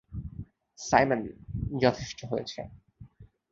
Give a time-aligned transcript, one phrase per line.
[0.77, 1.19] Simon,
[1.81, 2.59] যথেষ্ট হয়েছে!